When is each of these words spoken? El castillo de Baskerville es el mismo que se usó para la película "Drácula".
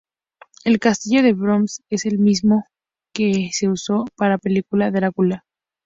El 0.63 0.79
castillo 0.79 1.21
de 1.21 1.33
Baskerville 1.33 1.83
es 1.91 2.05
el 2.07 2.17
mismo 2.17 2.65
que 3.13 3.51
se 3.53 3.69
usó 3.69 4.05
para 4.17 4.31
la 4.31 4.37
película 4.39 4.89
"Drácula". 4.89 5.45